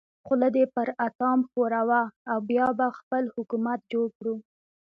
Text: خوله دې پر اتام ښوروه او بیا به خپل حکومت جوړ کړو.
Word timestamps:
خوله 0.25 0.47
دې 0.55 0.65
پر 0.75 0.87
اتام 1.07 1.39
ښوروه 1.49 2.03
او 2.31 2.37
بیا 2.49 2.67
به 2.77 2.87
خپل 2.99 3.23
حکومت 3.35 3.79
جوړ 3.91 4.07
کړو. 4.17 4.35